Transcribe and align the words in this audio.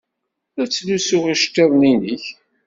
La 0.55 0.63
tettlusud 0.67 1.25
iceḍḍiḍen-nnek. 1.33 2.25